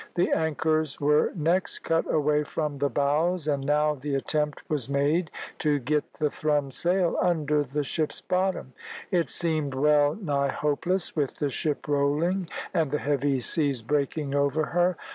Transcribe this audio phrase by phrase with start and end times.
[0.15, 5.29] The anchors were next cut away from the bows, and now the attempt was made
[5.59, 8.73] to get the thrummed sail under the ship's bottom.
[9.11, 14.65] It seemed well nigh hopeless, with the ship rolling and the heavy seas breaking over
[14.73, 14.97] her.